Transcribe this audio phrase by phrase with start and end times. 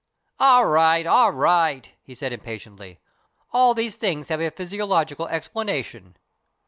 [0.39, 2.99] "All right, all right," he said impatiently.
[3.53, 6.17] "All these things have a physiological explanation."